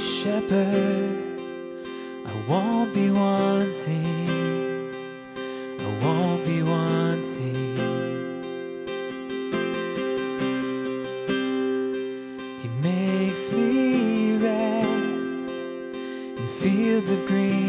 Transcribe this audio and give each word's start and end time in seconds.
shepherd, 0.00 1.40
I 2.26 2.32
won't 2.48 2.92
be 2.92 3.10
wanting. 3.10 4.94
I 5.78 6.04
won't 6.04 6.44
be 6.44 6.62
wanting. 6.62 7.54
He 12.62 12.68
makes 12.82 13.50
me 13.52 14.36
rest 14.36 15.48
in 15.48 16.48
fields 16.48 17.10
of 17.10 17.24
green 17.26 17.65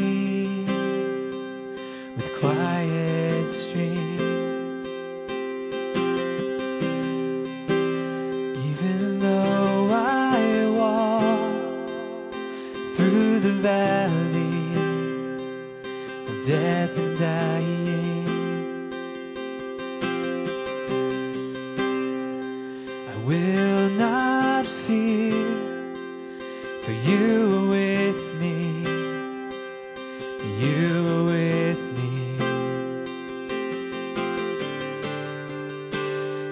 through 12.97 13.39
the 13.39 13.51
valley 13.51 14.73
of 16.29 16.43
death 16.43 16.97
and 16.97 17.15
dying, 17.15 18.91
I 23.07 23.15
will 23.23 23.89
not 23.91 24.65
fear, 24.65 25.45
for 26.81 26.91
you 27.07 27.55
are 27.57 27.67
with 27.69 28.21
me. 28.41 28.81
You 30.59 31.07
are 31.07 31.25
with 31.25 31.83
me. 31.99 32.13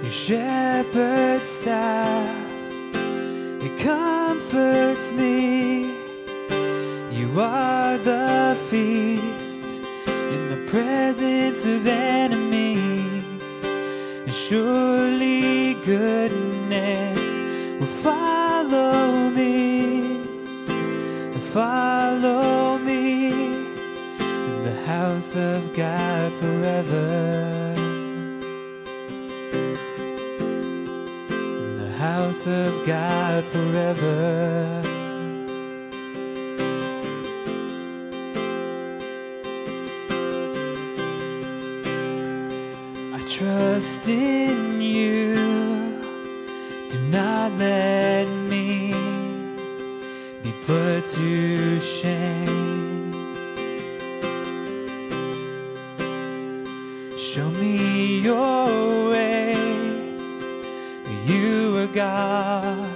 Your 0.04 0.12
shepherd's 0.12 1.48
staff, 1.48 2.30
it 3.66 3.80
comforts 3.80 5.12
me. 5.12 5.75
Are 7.38 7.98
the 7.98 8.58
feast 8.70 9.66
in 9.66 10.50
the 10.52 10.72
presence 10.72 11.66
of 11.66 11.86
enemies. 11.86 13.64
And 14.24 14.34
surely 14.34 15.74
goodness 15.86 17.42
will 17.78 17.88
follow 17.88 19.30
me, 19.32 20.24
follow 21.52 22.78
me 22.78 23.32
in 23.32 24.64
the 24.64 24.84
house 24.86 25.36
of 25.36 25.76
God 25.76 26.32
forever. 26.40 27.74
In 31.30 31.78
the 31.84 31.92
house 31.98 32.48
of 32.48 32.86
God 32.86 33.44
forever. 33.44 35.05
Trust 43.28 44.08
in 44.08 44.82
you. 44.82 45.36
Do 46.92 47.00
not 47.10 47.52
let 47.54 48.28
me 48.28 48.92
be 50.44 50.54
put 50.66 51.08
to 51.08 51.80
shame. 51.80 53.14
Show 57.18 57.50
me 57.50 58.20
your 58.20 59.10
ways. 59.10 60.44
You 61.26 61.78
are 61.78 61.88
God. 61.88 62.88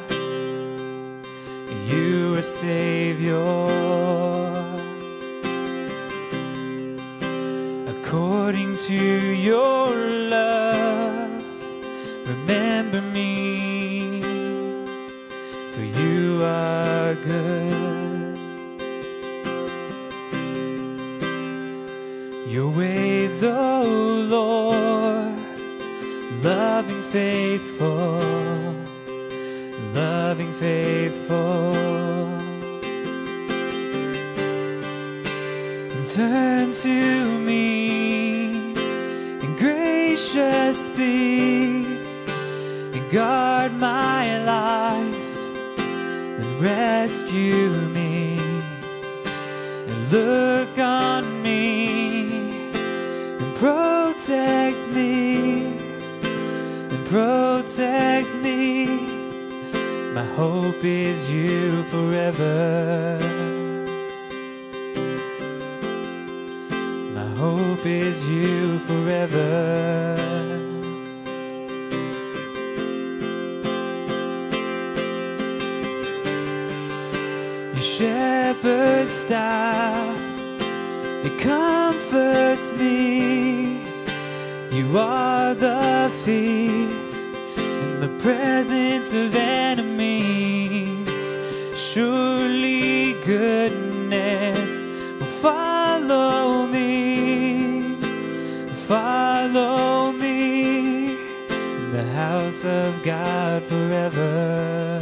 You 1.87 2.35
are 2.35 2.43
Savior. 2.43 4.48
According 8.49 8.77
to 8.77 8.95
your 8.95 9.91
love, 10.27 11.43
remember 12.27 12.99
me, 12.99 14.23
for 15.71 15.83
you 15.83 16.41
are 16.43 17.13
good. 17.13 18.39
Your 22.47 22.71
ways, 22.71 23.43
oh 23.43 24.25
Lord, 24.27 25.37
loving, 26.43 27.03
faithful, 27.03 28.73
loving, 29.93 30.53
faithful. 30.53 31.75
Turn 36.07 36.73
to 36.73 37.39
me 37.45 37.98
gracious 40.19 40.89
be 40.89 41.85
and 42.93 43.11
guard 43.11 43.71
my 43.73 44.43
life 44.43 45.37
and 45.47 46.61
rescue 46.61 47.69
me 47.93 48.37
and 49.87 50.11
look 50.11 50.77
on 50.77 51.41
me 51.41 52.51
and 52.51 53.55
protect 53.55 54.89
me 54.89 55.77
and 56.89 57.05
protect 57.07 58.35
me. 58.43 58.87
My 60.13 60.25
hope 60.35 60.83
is 60.83 61.31
you 61.31 61.81
forever. 61.83 63.58
My 67.19 67.27
hope 67.31 67.85
is 67.85 68.25
you 68.29 68.79
forever. 68.87 70.15
Your 77.73 77.87
shepherd's 77.95 79.11
staff, 79.11 80.17
it 81.25 81.37
comforts 81.41 82.71
me. 82.71 83.81
You 84.71 84.97
are 84.97 85.53
the 85.53 86.09
feast 86.23 87.31
in 87.57 87.99
the 87.99 88.17
presence 88.23 89.11
of 89.11 89.35
enemies. 89.35 91.37
Surely 91.75 93.11
goodness 93.25 94.85
will 94.85 95.33
follow 95.43 95.78
follow 99.59 100.11
me 100.13 101.11
in 101.11 101.91
the 101.91 102.05
house 102.23 102.63
of 102.63 103.03
God 103.03 103.61
forever. 103.63 104.99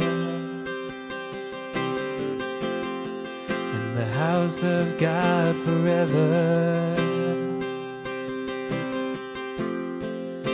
In 3.76 3.86
the 3.94 4.08
house 4.22 4.62
of 4.64 4.98
God 4.98 5.54
forever. 5.64 6.30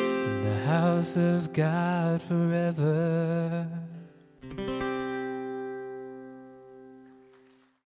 In 0.01 0.37
the 0.49 0.59
house 0.73 1.17
of 1.17 1.53
God 1.53 2.21
forever. 2.21 3.84